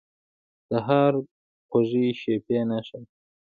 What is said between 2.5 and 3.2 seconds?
نښه ده.